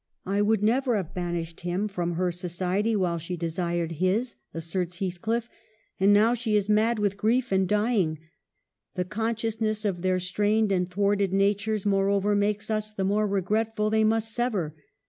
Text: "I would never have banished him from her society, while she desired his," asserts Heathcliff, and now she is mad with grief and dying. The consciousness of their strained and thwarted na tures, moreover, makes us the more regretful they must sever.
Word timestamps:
"I 0.25 0.41
would 0.41 0.63
never 0.63 0.95
have 0.95 1.13
banished 1.13 1.59
him 1.59 1.87
from 1.87 2.13
her 2.13 2.31
society, 2.31 2.95
while 2.95 3.19
she 3.19 3.37
desired 3.37 3.91
his," 4.01 4.35
asserts 4.51 4.97
Heathcliff, 4.97 5.47
and 5.99 6.11
now 6.11 6.33
she 6.33 6.55
is 6.55 6.67
mad 6.67 6.97
with 6.97 7.17
grief 7.17 7.51
and 7.51 7.69
dying. 7.69 8.17
The 8.95 9.05
consciousness 9.05 9.85
of 9.85 10.01
their 10.01 10.17
strained 10.17 10.71
and 10.71 10.89
thwarted 10.89 11.31
na 11.33 11.53
tures, 11.53 11.85
moreover, 11.85 12.35
makes 12.35 12.71
us 12.71 12.91
the 12.91 13.03
more 13.03 13.27
regretful 13.27 13.91
they 13.91 14.03
must 14.03 14.31
sever. 14.33 14.75